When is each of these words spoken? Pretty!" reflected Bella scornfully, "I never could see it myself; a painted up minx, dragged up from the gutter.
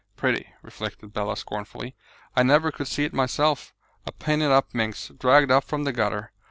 Pretty!" 0.17 0.51
reflected 0.63 1.13
Bella 1.13 1.37
scornfully, 1.37 1.93
"I 2.35 2.41
never 2.41 2.71
could 2.71 2.87
see 2.87 3.03
it 3.05 3.13
myself; 3.13 3.71
a 4.07 4.11
painted 4.11 4.49
up 4.49 4.73
minx, 4.73 5.09
dragged 5.09 5.51
up 5.51 5.63
from 5.63 5.83
the 5.83 5.93
gutter. 5.93 6.31